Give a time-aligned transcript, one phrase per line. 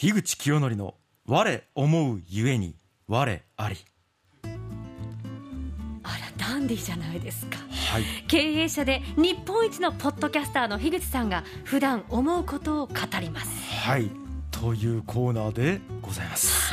[0.00, 0.94] 樋口清則の
[1.26, 2.76] 我思うゆえに
[3.08, 3.76] 我あり。
[6.04, 7.56] あらダンディじゃないですか。
[7.90, 8.04] はい。
[8.28, 13.48] 経営者で日本一のポッドキャスターの樋口さんが普段思うことを語ります。
[13.88, 14.08] はい。
[14.52, 16.72] というコーナーでございます。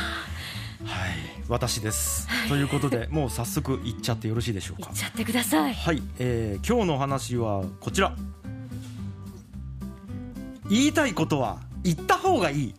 [0.84, 1.10] はい。
[1.48, 2.28] 私です。
[2.48, 4.90] ということでもう早速いっちゃってよろしいでしょうか。
[4.92, 5.74] 言っちゃってください。
[5.74, 8.14] はい、えー今日のお話はこちら。
[10.70, 12.74] 言いたいことは言った方がいい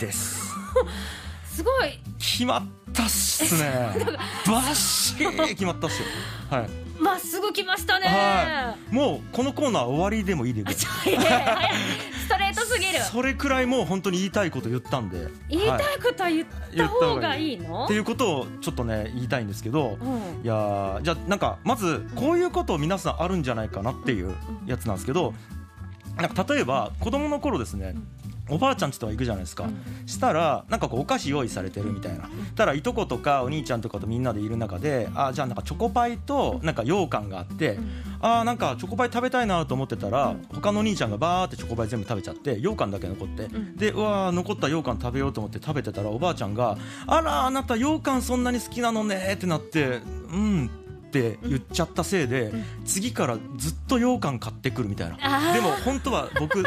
[0.00, 0.50] です。
[1.44, 2.00] すごい。
[2.18, 2.62] 決まっ
[2.92, 3.70] たっすね。
[4.46, 6.08] バッシリ決まったっすよ。
[6.50, 6.70] はい。
[6.98, 8.94] まっすぐ来ましたね、はい。
[8.94, 13.00] もうこのコーナー終わりでもいいであちょいストレートすぎる。
[13.00, 15.28] それくらいもう本当に言いたいこと言ったんで。
[15.48, 19.98] 言いたはいことは言った方がいいの、っていうことをちょっとね言いたいんですけど。
[20.00, 20.44] うん。
[20.44, 24.34] いやーじゃあなんかまずこういうことを皆さんあるんじゃないかなっていう
[24.66, 25.34] やつなんですけど。
[26.16, 27.94] なんか例えば子供の頃ですね
[28.50, 29.68] おばあちゃんちとか行くじゃないですか、
[30.06, 37.78] したらなんかこうお菓子用意されてるみたいな、たらいとことかお兄ちゃんとかとみんなでいる中であじゃあなんかチョコパイとなんか羊羹があって、
[38.20, 46.76] あーなんかチョコパイ食べたいなと思ってたら、他のお兄ちゃんがバーってチョコパイ全部食べちゃって羊羹だけ残って、でうわー残った羊羹食べようと思って食べてたらおばあちゃんが
[47.06, 50.00] 「あらあなた羊羹そんなに好きなのね」ってなって
[50.32, 50.70] 「うん」
[51.08, 52.52] って言っちゃったせいで、
[52.84, 55.52] 次からずっと羊羹買ってくるみたいな。
[55.52, 56.62] でも本当は僕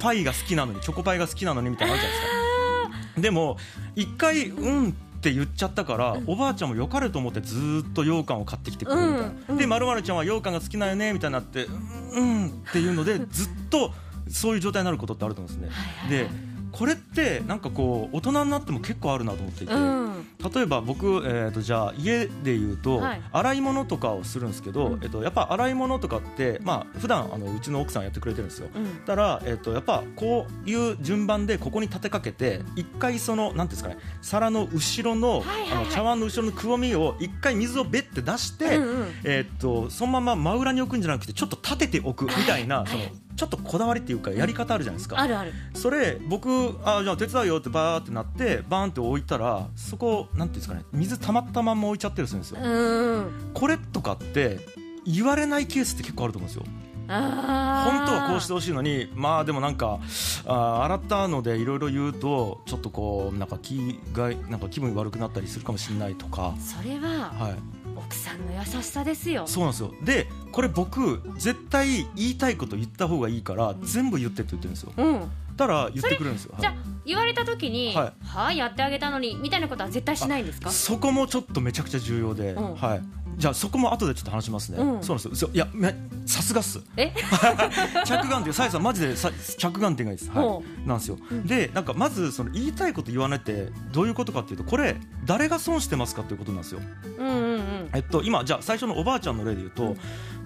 [0.00, 3.20] パイが好きなのにチョコパイが好きなのにみたいなのあるじゃないですか。
[3.20, 3.56] でも
[3.94, 4.88] 一回「うん」
[5.20, 9.56] って言っちゃったから、おばあちゃんも良かれと思ってずーっと羊羹を買ってきてくれるみたいな、うんうん。
[9.58, 11.66] でまるまるちゃんは羊羹が好きなんよねみたいになって
[12.16, 13.92] 「うん」っていうのでずっと
[14.28, 15.70] そういう状態になることってあると思うんです
[16.08, 16.30] ね、で
[16.72, 20.19] これってなんかこう大人になっても結構あるなと思っていて、うん
[20.54, 23.22] 例えば僕、えー、とじゃあ家で言うと、はい。
[23.32, 25.00] 洗い物とかをするんですけど、うん。
[25.02, 28.68] えっとやっぱ洗い物とかってまあ普段あのうちの奥さんやってくれてるんですよ。
[28.74, 29.04] うん。
[29.04, 43.02] だから、えっとやっぱこういう順番でここに立てかけて一回そのなんていうんですかね皿の後ろの,、あの茶碗の後ろのくぼみを一回水をべって出して、うんうんえっとそのまま真裏に置くんじゃなくてちょっと立てておくみたいな、その
[43.40, 45.18] ちょっとこだわりっていうかやり方あるじゃないですか。
[45.18, 45.52] あるある。
[45.72, 53.50] それ僕あじゃあ手伝うよってバーってなってバーンって置いたらそこなんていうんですかね水溜まったまんま置いちゃったりするんですよ、うん。
[53.54, 54.60] これとかって
[55.06, 56.64] 言われないケースって結構あると思うんですよ。
[57.08, 60.00] 本当はこうしてほしいのにまあでもなんか
[60.44, 66.54] あー洗ったのでいろいろ言うとちょっとこうなんか気がなんか気分悪くなったりするかもしれないとか。
[66.60, 69.46] それははい奥さんの優しさですよ。
[69.46, 69.92] そうなんですよ。
[70.02, 74.92] でこれ僕絶対言いたいこと言った方がいいから全部言ってって言ってるんですよ。
[74.96, 75.30] うん。
[75.56, 76.54] たら言ってくれるんですよ。
[76.58, 80.70] じゃあはい言われた時にははいいやってあげたのにみたいなことは絶対しないんですか？
[80.70, 82.74] そこもちょっとめちゃくちゃ重要で、うん。
[82.74, 83.02] はい、
[83.40, 85.02] じゃあそこも後でちょっと話しますね、うん。
[85.02, 85.50] そうなんですよ。
[85.52, 85.94] いやめ
[86.26, 86.78] さすがっす。
[86.96, 87.12] え？
[88.04, 88.52] 着眼点。
[88.52, 96.80] さやさんマジでさ着眼点がいいです、はほい、なんですよ、でなんかまずその言いたいこと言わないってどういうことかっていうとこれ誰が損してますかっていうことなんですよ。
[97.18, 97.90] うんうんうん。
[97.94, 99.96] えっと今じゃあ最初のおばあちゃんの例で言うと、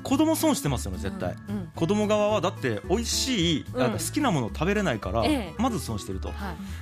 [0.05, 1.69] 子供損してますよね絶対、うんうん。
[1.75, 3.91] 子供側はだって美味しい、うん。
[3.93, 5.55] 好きなものを食べれないから、ええ。
[5.59, 6.29] まず損してると。
[6.29, 6.35] は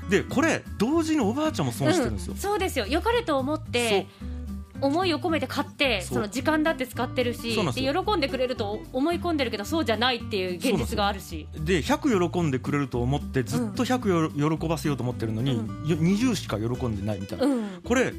[0.06, 0.10] い。
[0.10, 2.34] でこれ同時におばあちゃんも損してるんですよ。
[2.34, 2.86] うん、そうですよ。
[2.86, 4.06] 良かれと思って
[4.82, 11.48] 思いを込めて買ってその時間だって使ってるしで喜んでくれると思い込んでるけどそうじゃないっていう現実があるし。
[11.56, 15.56] で100喜んでくれると思ってずっと100よ喜ばせようと思ってるのに、う
[15.88, 17.80] よ20しか喜んでないみたいな、うん。
[17.82, 18.12] これ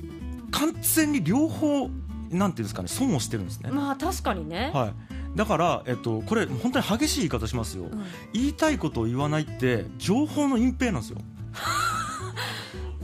[0.51, 1.89] 完全に両方
[2.31, 4.93] なんていうんですかね損をしてるんですね、まあ確かにね、はい、
[5.35, 8.03] だから、えっと、これ本当に激しい言い方しますよ、うん。
[8.33, 11.19] 言いたいことを言わないって情報の隠蔽なんですよ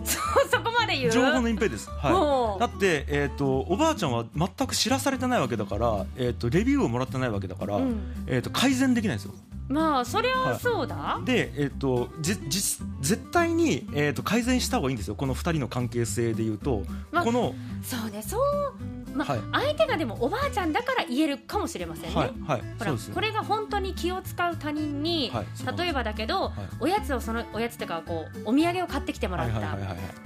[0.10, 1.12] そこまで言う？
[1.12, 8.26] 情報の隠蔽です、はい、だって、えっとおばあちゃんは全く知らされてないわけだから、えっとレビューをもらってないわけだから、うん。
[8.28, 9.34] えっと改善できないんですよ。
[9.68, 12.60] まあそれはそうだ、で、えっとじじ
[13.02, 15.16] 絶対に、えっと改善した方がいいんですよ。
[15.16, 16.82] この2人の関係性でいうと、
[17.12, 17.54] まあこの、
[17.84, 18.74] そうねそう
[19.20, 19.42] まあ、はい。
[19.68, 22.62] 相手がでもおばあちゃんだから言えるかもしれませんね、はいはい。
[22.80, 25.32] ほらそうですこれが本当に気を使う他人に、
[25.78, 26.52] 例えばだけど、はい。
[26.80, 29.78] おやつをそのおやつっていうかこうお土産を買ってきてもらった、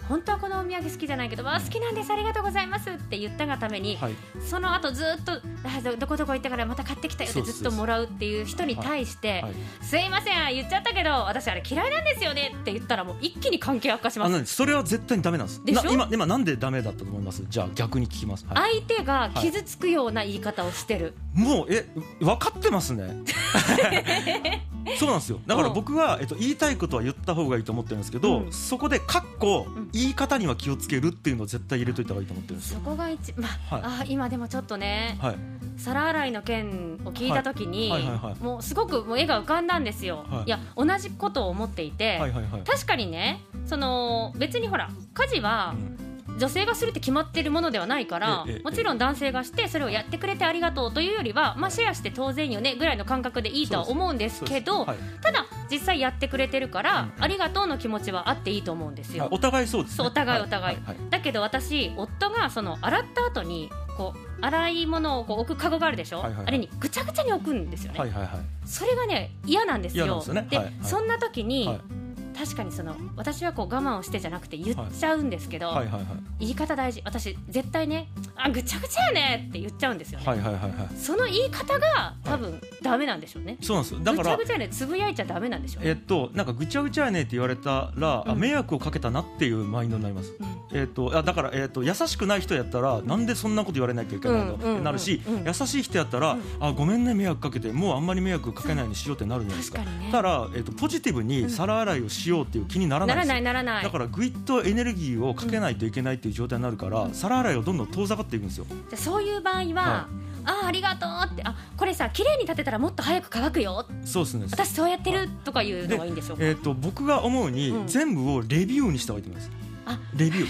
[0.08, 4.14] 本当はこのお土産好きじゃないけど、わあ好きなんですありがとうございますって言ったがために、はい。
[4.48, 14.46] その後ずっとあどどこどこ行ったからまた買ってきたよってずっともらうっていう人に対して、はいすいません言っちゃったけど私あれ嫌いなんですよねって言ったらもう一気に関係悪化します。
[14.46, 15.64] それは絶対にダメなんです。
[15.64, 15.84] でしょ？
[15.84, 17.44] な今今なんでダメだったと思います？
[17.48, 21.86] じゃあ逆に聞きます、はい、相手が傷つくような言い方をしてる、もうえ
[22.20, 23.16] 分かってますね。
[24.98, 25.40] そうなんですよ。
[25.48, 28.52] だから僕は、えっと、言いたいことは言った方がいいと思ってるんですけど、うん。
[28.52, 29.90] そこで「かっこん。
[29.94, 32.80] 言い方には気をつける」っていうのを絶対入れといた方がいいと思ってるんですよ。
[32.84, 33.84] そこが一まあ、はい。
[34.02, 35.36] あ今でもちょっとねはい。
[35.78, 38.44] 皿洗いの件を聞いたときに、はいはいはいはい。
[38.44, 40.44] もうすごくもう絵が浮かんだんですよ、はい。
[40.46, 42.62] い、や同じことを思っていて、はいはいはい。
[42.64, 46.03] 確かにねその別にほら家事はうん
[46.38, 59.24] 女性がするって決まってるものではないから、もちろん男性がしてそれをやってくれてありがとうというよりは、まあ、シェアして当然よねぐらいの感覚でいいとは思うんですけどそうですただ実際やってくれてるから、うんありがとうの気持ちはあっていいと思うんですよ。
[59.24, 60.44] はいお互いそうですねお互い。
[60.44, 60.78] お互い。
[60.78, 60.86] はい。
[60.88, 60.98] はい。
[61.10, 66.48] だけど私夫がその洗った後にこう洗い物をこう置くカゴがあるでしょ、はいはいはい。
[66.48, 68.32] あれにぐちゃぐちゃに置くんですよね、はいはいはい。
[68.66, 70.20] それがね嫌なんですよ。
[70.20, 70.48] ですよね。
[70.52, 70.58] はい。
[70.66, 70.74] はい。
[70.82, 72.03] そんな時に、はい
[72.34, 75.86] 確かにその私はこう我慢をしてじゃなくて言っちゃうんですけど、はい。
[75.88, 76.04] はいはい
[76.40, 77.02] 言い方大事。
[77.06, 80.72] 私絶対ねあぐちゃぐちゃやねって言っちゃうんですよね、はいはいはいはい。
[80.98, 84.00] その言い方が多分ダメなんでしょうね、そうなんですよ。
[84.02, 88.40] だからぐちゃぐちゃやねつぶやいちゃダメなんでしょうね、えっとなんかぐちゃぐちゃやねって言われたら、あうん。
[88.40, 90.34] 迷惑をかけたなっていうマインドになります。
[90.40, 95.46] うんえっとあだから、えっと優しくない人やったら、なんでそんなこと言われなきゃいけないの、ってなるし、うん。
[95.46, 96.42] 優しい人やったら、うん。
[96.60, 99.80] あごめんね迷惑かけてもうあんまり迷惑かけないようにしようってなるじゃないですか。
[99.80, 100.12] 確かにね。
[100.12, 103.84] ただ、えっとポジティブに皿洗いをしようっていう気にならないならないならない。
[103.84, 108.66] だからぐいっとエネルギーをかけないといけないっていう状態になるから、皿洗いをどんどん遠ざかっていくんですよ。
[108.70, 110.08] じゃあそういう場合は、は
[110.46, 113.86] ああありがとうってあこれさ綺麗に立てたらもっと早く乾くよ。
[114.04, 114.48] そうですね。
[114.52, 117.88] 私そうやってるとかいうのがいいんでしょうか、えっと僕が思うに、うん。
[117.88, 119.64] 全部をレビューにした方がいいと思います。
[119.64, 119.73] あ
[120.16, 120.48] レビュ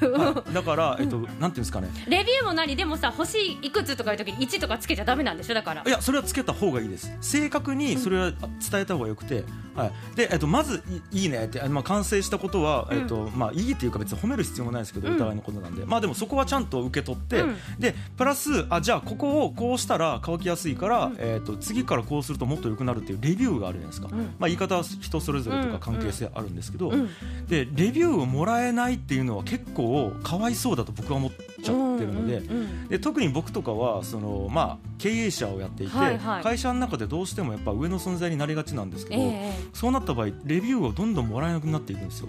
[0.00, 1.88] ー、はい、だから、えっとなんていうんですかね。
[2.08, 2.76] レビューも何？
[2.76, 5.54] でもさ星いくつとかいう時に1とかつけちゃダメなんでしょ？
[5.54, 5.82] だから。
[5.84, 7.10] いやそれはつけた方がいいです。
[7.20, 9.44] 正確にそれは伝えた方がよくて、
[9.74, 9.92] はい。
[10.16, 10.82] でえっと、まず
[11.12, 11.46] いいいね。
[11.46, 15.14] って、あまあ、完成したことは、えっとまあ、いいっていうか別に褒める必要もないですけど、うん。
[15.14, 17.56] お互いのことなんで、まあ、でもそこはちゃんと受け取って、うん。
[17.78, 21.16] でプラスあじゃあここをこうしたら乾きやすいから、うん。
[21.18, 24.18] えっと次からこうするともっと良くなるっていうレビューがあるじゃないですか、うん。
[24.18, 25.72] まあ、言い方は人それぞれとうん。
[25.72, 27.08] か関係性あるんですけど、うん。
[27.46, 32.38] でレビューをもらえないっていうのは結構かわいそうだと僕は思っちゃってるので。
[32.38, 36.42] うんうんで特に僕とかはその、まあ、経営者をやっていて、はいはい。
[36.42, 40.32] 会社の中でどうしてもやっぱ上の存在になりがちなんですけど、ええそうなった場合レ
[40.62, 42.28] ビューをどんどんもらえなくななっていくんですよ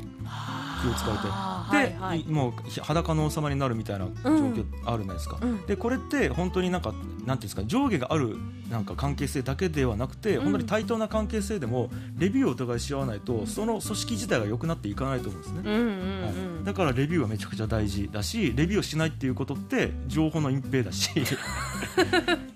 [0.81, 1.93] 気を使あえて。
[1.93, 2.21] で、ーはいはい。
[2.21, 5.65] いもう裸の王様になるみたいな状況あるじゃないですか、うん。
[5.65, 8.37] でこれって本当になんかなんていうんですか上下がある
[8.69, 10.43] なんか関係性だけではなくて、うん。
[10.43, 16.63] 本当に対等な関係性でもレビューをお互いし合わないとその組織自体が良くなっていかないと思うんですね、うんうんはいうん。
[16.63, 21.11] だからレビューはめちゃくちゃ大事だしレビューをしないっていうことって情報の隠蔽だし。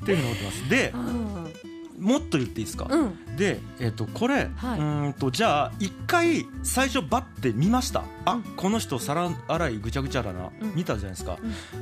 [0.03, 0.69] っていうふうに思ってます。
[0.69, 0.93] で
[2.03, 3.35] もっと言っていいですか、うん。
[3.37, 4.79] で、えっとこれ、はい。
[4.79, 8.03] うーんとじゃあ一回最初バッて見ました。
[8.25, 8.43] あ、うん。
[8.43, 10.75] この人皿洗いぐちゃぐちゃだな、うん。
[10.75, 11.37] 見たじゃないですか、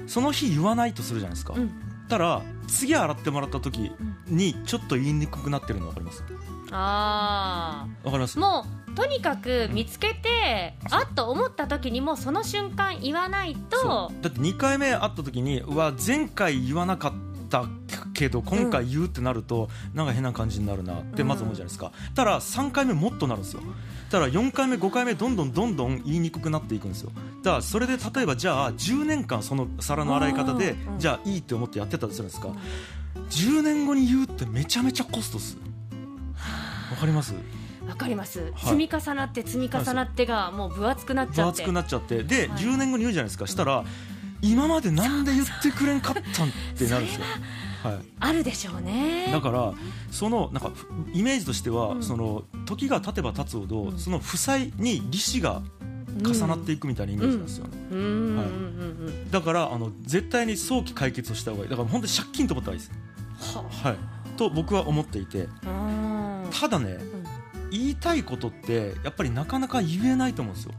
[0.08, 1.72] その日言わないとするじゃないですか、うん。
[2.08, 3.92] たら次洗ってもらった時
[4.28, 6.24] にちょっと言いにくくなってるの分かります？
[6.72, 8.38] あわかります？
[8.38, 14.12] あもうとにかく見つけてあっと思った時にもうその瞬間言わないと。
[14.22, 17.14] だって2回目会った時にうわ前回言わなかっ
[17.50, 17.66] た
[18.14, 23.62] けど今回言うってなると、なんか変な感じになるなってまず思うじゃないですか、ただ3回目もっとなるんですよ。
[24.10, 27.12] ただ4回目5回目どんどんどんどん言いにくくなっていくんですよ。
[27.44, 32.50] だからそれで例えばじゃあ10年間その皿の洗い方でうんじゃあいいって思ってやってたとするんですか。
[33.30, 35.58] 10年後に言うってめちゃめちゃコストっす。
[36.92, 37.34] わかります？
[37.88, 38.60] わかります、い。
[38.60, 41.64] 積み重なって積み重なってがもう分厚くなっちゃって。
[41.64, 42.24] 分厚くなっちゃって。
[42.24, 42.60] で、はい。
[42.60, 43.48] 10年後に言うじゃないですか。
[43.48, 43.84] したら
[44.42, 47.22] 今までなんで言ってくれんかったんってなるんですよ。
[47.22, 47.71] はい
[48.20, 49.30] あるでしょうね。
[49.32, 49.74] だから
[50.12, 52.04] そのなんかふイメージとしては、うん。
[52.04, 53.98] その時が経てば経つほど、うん。
[53.98, 55.62] その負債に利子が
[56.24, 57.68] 重なっていくみたいなイメージなんですよ。
[57.68, 58.38] ね、うん。
[58.38, 59.32] はいうん。
[59.32, 61.70] だからあの絶対に早期解決をした方がいい。
[61.70, 62.94] だから本当に借金と思った方がいいで
[63.44, 63.98] す、ははい、
[64.38, 65.48] と僕は思っていて。
[65.66, 66.98] あただね、
[67.72, 70.74] 言いたいことってやっぱりなかなか言えないと思うんですよ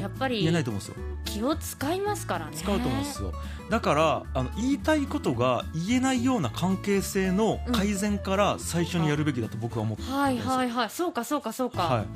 [0.00, 0.96] やっぱり言えないと思うんですよ。
[1.24, 2.56] 気を使いますからね。
[2.56, 3.32] 使うと思うんですよ。
[3.70, 10.90] だからあの言いたいことが言えないような関係性の改善から最初にやるべきだと僕は思ってます、はいはいはい。
[10.90, 12.06] そうかそうかそうか、はい。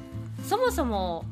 [0.45, 1.25] そもそも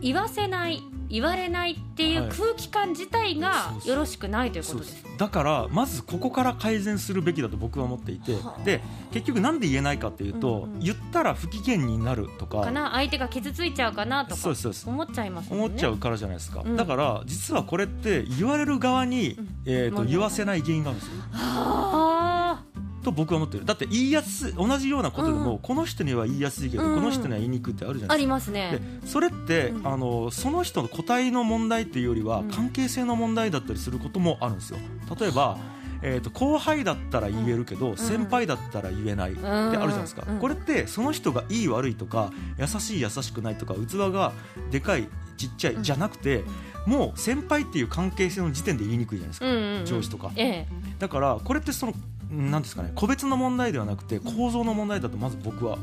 [0.00, 0.82] 言わせない
[1.14, 2.30] 言われないっていうはい。
[2.30, 5.02] 空気感自体がよろしくないということです。
[5.04, 8.34] ですだからまずここから改善するべきだと僕は思っていて。
[8.34, 8.64] はあ。
[8.64, 10.80] で結局なんで言えないかっていうと、うんうん。
[10.80, 12.62] 言ったら不機嫌になるとか。
[12.62, 12.90] かな？
[12.94, 14.52] 相手が傷ついちゃうかなとか
[14.86, 15.56] 思っちゃいますね。
[15.56, 16.76] 思っちゃうからじゃないですか、うん。
[16.76, 19.48] だから実はこれって言われる側に、うん。
[19.66, 21.22] えー、と言わせない原因があるんですよ。
[21.30, 22.43] はあ
[23.04, 23.64] と僕は思ってる。
[23.64, 28.34] だって言いやすい同じようなことでも、うんこの人には言いやすいけど、うんこの人には言いにくいってあるじゃなありいですか。
[28.34, 28.78] ますね。
[29.02, 29.86] でそれって、うん。
[29.86, 32.50] あのその人の個体の問題っていうよりは、うん。
[32.50, 34.78] 関係性の問題だったりすることもあるんですよ。
[35.18, 35.58] 例えば、
[36.02, 44.32] えー、と後輩だったら言えるけど、先輩だったら言えないってあるじゃないですか、うんこれってその人がいい悪いとか優しい優しくないとか器が
[44.70, 45.08] でかい
[45.38, 46.44] ちっちゃいじゃなくて、
[46.86, 49.84] もう先輩っていう関係性の時点で言いにくいじゃないですか、うんうんうん。
[49.86, 50.30] 上司とか。
[50.36, 50.66] ええ。
[50.98, 51.94] だからこれってその
[52.34, 55.78] なんですかね個別の問題ではなくて構造の問題だとまず僕は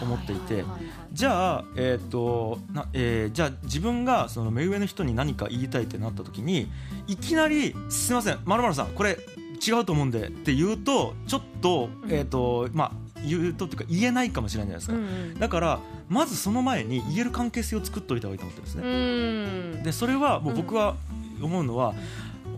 [0.00, 0.64] 思っていて
[1.12, 6.70] じゃあ、えーとなえーじゃあ自分がその目上の人に何か言いたいってなった時に
[7.06, 9.18] いきなり「すいませんまるさんこれ
[9.66, 12.10] 違うと思うんで」って言うとちょっと,、うん。
[12.12, 12.92] えーとまあ、
[13.26, 18.82] 言うとっていうか言えないかもしれないじゃないですか、だからまずその前に言える関係性を作っておいた方がいいと思ってるんですね。
[19.76, 19.82] うん。
[19.82, 20.96] でそれはもう僕は
[21.42, 21.94] 思うのは、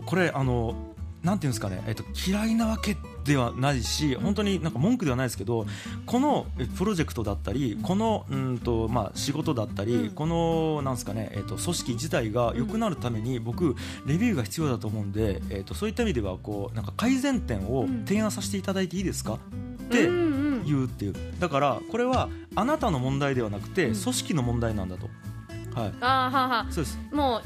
[0.05, 0.75] これあの
[1.23, 2.95] なんていうんですかね、えっと、嫌いなわけ
[3.25, 5.65] ではないし本当になんか文句ではないですけど
[6.05, 10.09] このえプロジェクトだったりこのうんと、まあ、仕事だったり、うん。
[10.11, 19.33] このなんですかね、えっと、組織自体が良くなるために僕レビューが必要だと思うんで、えっと、そういった意味ではこうなんか改善点を提案させていただいていいですか？
[19.33, 19.37] っ
[19.89, 21.13] て言うっていう。
[21.39, 23.95] だからこれはあなたの問題ではなくてうん。
[23.95, 25.09] 組織の問題なんだと。
[25.79, 25.93] はい。
[26.01, 26.99] あーははそうです。
[27.11, 27.41] もう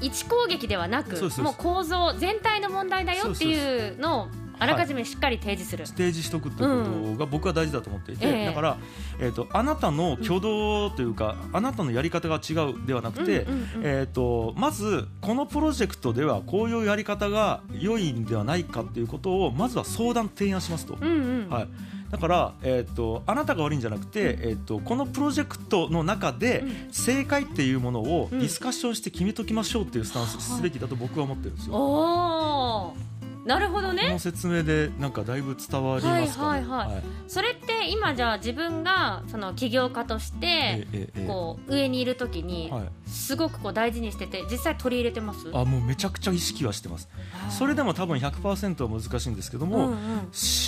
[0.00, 8.46] 一攻撃ではなくもう構造全体の問題だよっていうのをあらかじめしっかり提示する、提示しておくっていうことが僕は大事だと思っていて、ええ。
[8.46, 8.78] だから、
[9.20, 20.96] えー、とあなたの挙動というか、あなたのやり方が違うではなくて、うんうんうんえー、とまずこのプロジェクトではこういうやり方が良いんではないかっていうことをまずは相談提案しますと。
[21.00, 21.48] うんうん。
[21.50, 21.68] はい。
[22.10, 26.92] だから、えー、とあなたが悪いんじゃなくて、えー、とこのプロジェクトの中でうん。
[26.92, 28.38] 正解っていうものをうん。
[28.38, 31.74] ディスカッションして決めときましょうっていうスタンスすべきだと僕は思ってるんですよ。
[31.74, 36.48] おーなるほどこのね説明でなんかだいぶ伝わりますかね。
[36.48, 37.02] はいはいはい。
[37.26, 40.86] それって今じゃあ自分がその起業家として
[41.26, 42.82] こう上にいる時にはい。
[43.06, 45.48] すごくこう大事にしてて実際取り入れてます？
[45.54, 47.08] あもうめちゃくちゃ意識はしてます。
[47.48, 49.98] それでも多分100%は難しいんですけども、うんうん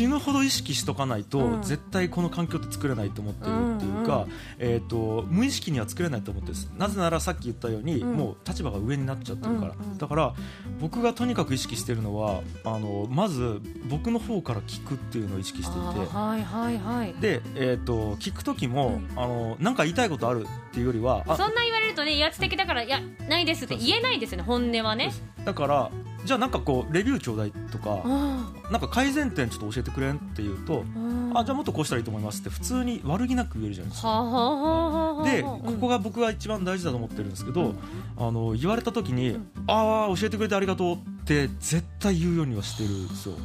[0.00, 1.62] 死ぬほど意識しとかないと、うん。
[1.62, 4.26] 絶対この環境って作れないと思ってるっていうか、
[4.58, 8.14] えー、と無意識には作れないと思ってなぜならさっき言ったように、うん。
[8.14, 10.32] もう立場が上になっちゃってるから、だから
[10.80, 16.14] 僕がとにかく意識してるのはあのまず僕の方から聞くっていうのを意識していて。
[16.14, 17.12] はいはいはい。
[17.20, 25.12] で、えー、と聞く時も、あのなんか言いたいことあるっていうよりはあそんな言われるとね威圧的だからいやないですって言えないですよね本音はね。
[25.44, 25.90] だから
[26.24, 35.22] じゃあなんかこうレビューちょうだいとか、あなんか改善点ちょっと教えてくれんって言うと、ーあじゃあもっとこうしたらいいと思いますって普通に悪気なく言えるじゃないですか。
[35.24, 37.78] で、うんここが僕が一番大事だと思ってるんですけど、うん。
[38.18, 39.50] あの言われた時に、ん。
[39.66, 43.32] ああ教えてくれてありがとうって絶対言うようにはしてるんですよ。
[43.32, 43.42] はい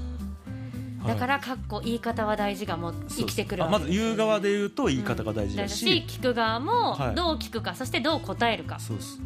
[1.06, 7.16] だからかっこ言い方は大事がもう生きてくるねまず言う側で言うと言い方が大事だし、大事聞く側もはい。
[7.16, 8.80] どう聞くか、そしてどう答えるか。
[8.80, 9.22] そうです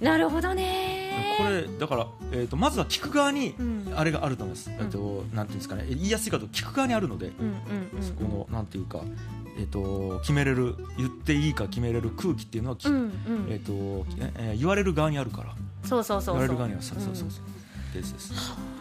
[0.00, 1.36] なるほどね。
[1.38, 3.92] これだから、えー、とまずは聞く側にうん。
[3.96, 5.86] あれがあると思います、えー、となんていうんですかね。
[5.88, 9.00] 言いやすいかと聞く側にあるので、うんうんうんそこのなんていうか、
[9.58, 13.10] えー、と決めれる言っていいか決めれる空気っていうのはき、うんうん。
[13.48, 14.06] えーと
[14.38, 15.54] えー言われる側にあるから。
[15.84, 16.34] そうそうそうそう。
[16.34, 17.40] 言われる側にはそうそうそううんそ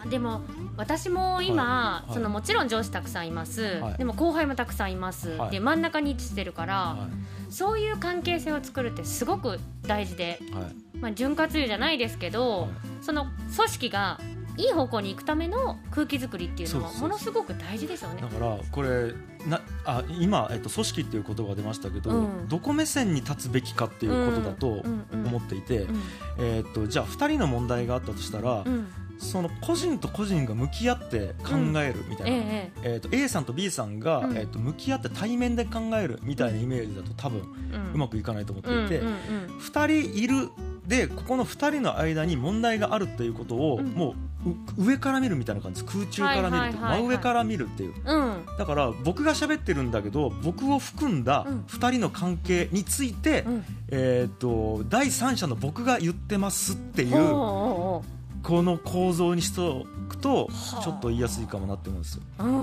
[0.06, 0.10] う。
[0.10, 0.42] でも
[0.78, 2.14] 私も今、はい。
[2.14, 3.98] そのもちろん上司たくさんいます、はい。
[3.98, 5.52] でも後輩もたくさんいます、はい。
[5.52, 7.08] で真ん中に位置してるから、は
[7.50, 12.70] そういう関係性を作るってすごく大事で、いはいまあ、潤滑油じゃないですけど、はい。
[13.02, 14.20] その組織が
[14.58, 18.22] いい方向に行くための空気作りっていうのはものすごく大事ですよね。
[18.22, 18.28] だ。
[18.28, 19.14] からこれ
[19.48, 22.48] なあ今、えっと、組織っていう言葉が出ましたけど、うん。
[22.48, 26.02] どこ目線に立つべきかっていうことだとうんうん思っていて、うん。
[26.40, 28.88] えっとじゃあ2人の問題があったとしたら、うん。
[29.18, 34.38] その個人と個人が向き合って考えるみたいな、えええっと A さんと B さんが、うん。
[34.38, 37.94] えっと向き合って対面で考えるみたいなイメージだと多分うん。
[37.94, 39.16] うまくいかないと思っていて、うんうん
[39.60, 40.50] 2人いる
[40.88, 43.88] でここの2人の間に問題があるっていうことを、うん。
[43.88, 44.16] も
[44.46, 44.50] う
[44.82, 47.94] う上から見るみたいな感じ空中から見ると、真上から見るっていう。
[48.06, 48.26] うん。
[48.26, 51.66] うんだから僕が喋ってるんだけど僕を含んだうん。
[51.68, 53.66] 2人の関係について、うん。
[53.90, 58.02] えー、と第三者の僕が言ってますっていう
[58.46, 60.82] この構造にしておくとはあ。
[60.84, 62.24] ちょっと言いやすいかもなって思うんですよ。
[62.38, 62.54] だから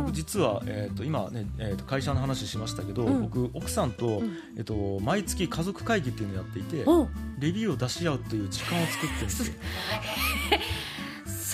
[0.00, 3.22] 僕実は、えー、と今ね、えー、と会社の話しましたけど、うん。
[3.22, 4.36] 僕奥さんと,、ん。
[4.56, 7.06] えー、と毎月家族会議っていうのをやっていてお
[7.38, 9.54] レビューを出し合うという時間を作ってるんですよ。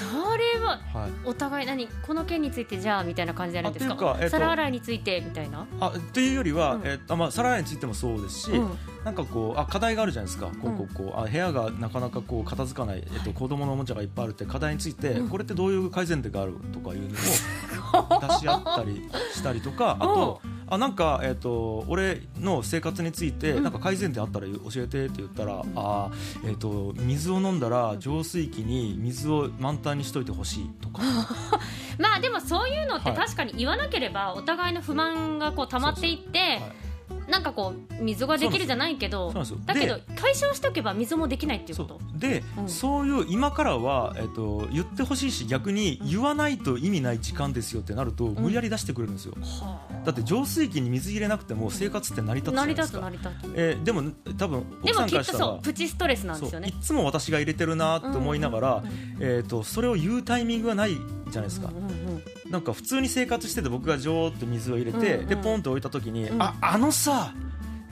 [0.01, 1.11] それははい。
[1.25, 4.17] お互い何この件についてじゃあみたいな感じでやるんですか？
[4.21, 5.67] えっと皿洗いについてみたいな？
[5.81, 6.83] あっていうよりは、うん。
[6.87, 8.79] えーとまあ、皿洗いについてもそうですし、うん。
[9.05, 10.77] なんかこうあ課題があるじゃないですか、こううん。
[10.77, 15.29] こうこうあ部屋がなかなかこう片付かない、えっと、子供のおもちゃがいっぱいあるって課題について、うん。
[15.29, 26.11] これってどういう改善点があるとかいうのを出し合ったりしたりとかあとあなんか、えー、と俺の生活についてなんか改善点あったら教えてって言ったら、あ
[26.45, 31.03] えー、と水を飲んだら浄水器に水を満タンにしといてほしいとか。
[31.99, 36.90] まあでもそういうのって確かに言わなければお互いの不満がこう溜まっていって、はい
[37.31, 39.33] なんかこう溝ができるじゃないけど
[39.65, 42.01] だけどで解消しておけば溝もできないっていうそこと。
[42.17, 42.19] う。
[42.19, 42.69] で、うん。
[42.69, 49.35] そういう今からは、えっと言ってほしいし逆に言わないと意味ない時間ですよってなると、無理やり出してくれるんですよ。
[49.41, 53.53] はだって浄水器に水入れなくても生活って成り立つ成り立つ成り立つ。
[53.55, 54.03] えーでも
[54.39, 58.93] 多分でもきっとそうプチストレスなんですよそういねつも私が入れてるなって思いながら、うんうん。
[59.21, 62.00] えー、とそれを言うタイミングがないじゃないですか、うんうんうん
[62.51, 65.27] なんか普通に生活してて僕がジョーって水を入れて、うんうん。
[65.27, 66.43] でポンと置いた時に、うん。
[66.43, 67.33] ああのさ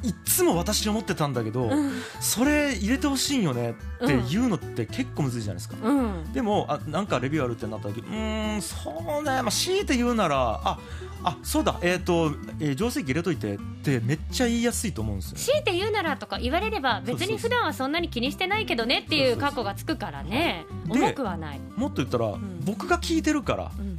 [0.02, 3.74] いっつも私思ってたんだけど、うんそれ入れてほしいんよね
[4.04, 6.32] って言うのって結構むずいじゃないですか、うん。
[6.32, 10.78] でもあなんかレビューあるってなった時うーんそうね、まあ、強いて言うならあ
[11.24, 20.64] あそうだえっ、と、えー浄水器入れといてってめっちゃ言いやすいと思うんですよ強いて言うならとか言われれば別に普段はそんなに気にしてないけどねっていう過去がつくからね。
[20.88, 22.60] 重くはない、もっと言ったら、ん。
[22.64, 23.97] 僕が聞いてるからうん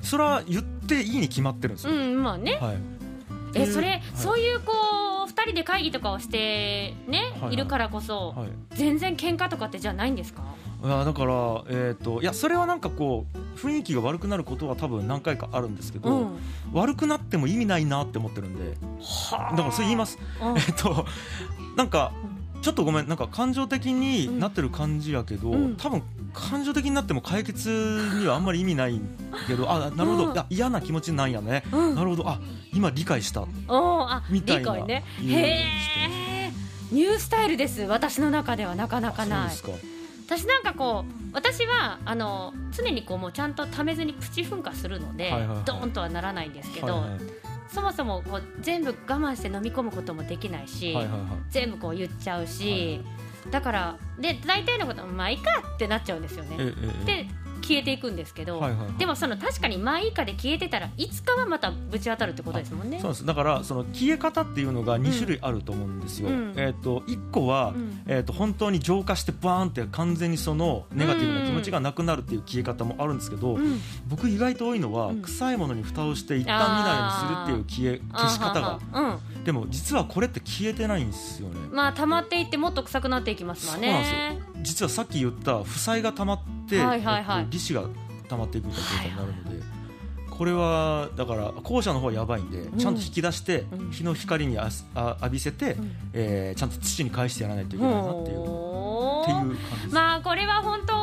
[0.00, 2.58] それは言っていいに決まってるんですよ、うん、まあね。
[2.60, 2.76] はい。
[3.54, 4.02] えそれ、はい。
[4.14, 4.72] そういうこ
[5.26, 7.54] う2人で会議とかをしてね、はいはい。
[7.54, 8.48] いるからこそ、はい。
[8.74, 10.42] 全然喧嘩とかってじゃあないんですか？
[10.84, 11.32] いやだから、
[11.68, 16.38] えー、といやそれはなんかこう雰囲気が悪くなることは多分何回かあるんですけど、うん。
[16.72, 18.76] 悪くなっても意味ないなって思ってるんで。
[19.02, 20.18] はだからそれ言います。
[20.42, 20.56] うん。
[20.56, 21.06] えっと
[21.76, 22.12] なんか
[22.62, 25.76] ちょっとごめんなんか感情的になってる感じやけど、うん。
[25.76, 27.68] 多分感情的になっても解決
[28.18, 29.00] にはあんまり意味ない
[29.46, 30.32] けどあなるほど、うん。
[30.32, 31.94] いや嫌な気持ちなんやね、うん。
[31.94, 32.28] なるほど。
[32.28, 32.40] あ
[32.72, 33.42] 今理解した。
[33.42, 35.04] おーあみたいな理解ね。
[35.22, 36.50] へえ
[36.92, 37.82] ニュースタイルです。
[37.82, 39.56] 私の中ではなかなかない。
[40.26, 45.58] 私なんかこう私はあの常にこうもうちゃんとためずにプチ噴火するので、はいはいはい。
[45.64, 47.20] ドーンとはならないんですけど、はいはい
[47.68, 51.28] そもそもこう全部我慢して飲み込むこともできないし、はいはいはい。
[51.50, 53.00] 全部こう言っちゃうし、
[53.50, 56.56] だからで大体のことまあいいかってなっちゃうんですよね。
[56.58, 57.24] ええええ。
[57.24, 58.98] で消えていくんですけど、はいはいはい。
[58.98, 62.98] でもその確かにまあいいかで消えてたらいつかはまたぶち当たるってことですもんね。
[62.98, 63.26] そうなんです。
[63.26, 66.54] だからその消え方っていうのが2種類あると思うんですよ、うん。
[66.56, 68.02] えっ、と1個は、うん。
[68.06, 73.80] えー、と本当に浄化してバーンって完全にそのネガティブな気持ちがなくなるっていう消え方もあるんですけど、うん。
[74.08, 75.22] 僕意外と多いのは、うん。
[75.22, 78.78] 臭いものに蓋をして一旦見ないようにするっていう消え消し方が。
[79.44, 81.60] でも実はこれって消えてないんですよね。
[81.70, 84.40] うん、まあ溜まっていってもっと臭くなっていきますわね。
[84.62, 87.40] 実はさっき言った負債が溜まって、はいはいはい。
[87.40, 87.84] えっと利子が
[88.28, 89.62] 溜まっていくみたいな状態になるので、
[90.30, 92.78] これはだから後者の方はやばいんで、ん。
[92.78, 93.90] ちゃんと引き出して、うん。
[93.90, 95.96] 日の光にあすあ浴びせて、ん。
[96.12, 98.66] えーちゃんと土に返してやらないといけないなっていう。
[99.22, 99.56] っていう感
[99.88, 100.96] じまあこれは本当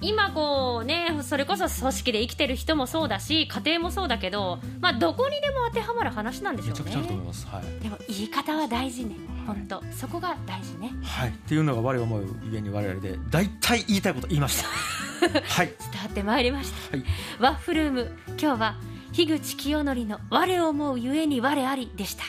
[0.00, 7.46] 今こうねそれこそ組織で生きてる人もそうだし家庭もそうだけどまあどこにでも当てはまる話なんでしょうめちゃくちゃあると思ねいます。
[7.46, 7.82] はい。
[7.82, 9.16] でも言い方は大事ね。
[9.46, 9.82] 本当。
[9.92, 10.92] そこが大事ね。
[11.02, 11.30] はい。
[11.30, 15.09] っていうのが我思う上に我々で大体言いたいこと言いました。
[15.28, 15.66] はい。
[15.66, 17.06] 伝わってまいりました、はい。
[17.38, 18.74] ワッフルーム今日は
[19.12, 22.24] 樋口清則の我を思うゆえに我ありでした